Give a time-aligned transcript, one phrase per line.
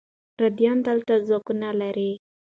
[0.37, 2.11] پردیان دلته ځواکونه لري.